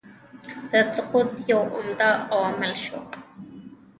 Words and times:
د 0.71 0.73
سقوط 0.93 1.31
یو 1.51 1.61
عمده 1.75 2.09
عامل 2.33 2.73
شو. 2.83 2.99